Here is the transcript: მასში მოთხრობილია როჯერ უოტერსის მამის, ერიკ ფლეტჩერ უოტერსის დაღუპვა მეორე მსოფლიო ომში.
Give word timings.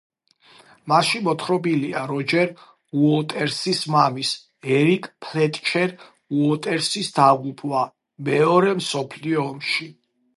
მასში 0.91 1.19
მოთხრობილია 1.25 1.99
როჯერ 2.11 2.47
უოტერსის 3.01 3.81
მამის, 3.95 4.31
ერიკ 4.77 5.05
ფლეტჩერ 5.25 5.93
უოტერსის 6.39 7.13
დაღუპვა 7.19 7.83
მეორე 8.31 8.73
მსოფლიო 8.81 9.47
ომში. 9.55 9.89